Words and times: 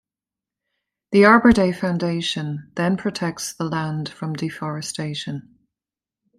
The 1.11 1.25
Arbor 1.25 1.51
Day 1.51 1.71
Foundation 1.71 2.71
then 2.75 2.97
protects 2.97 3.53
the 3.53 3.65
land 3.65 4.09
from 4.09 4.33
deforestation. 4.33 5.59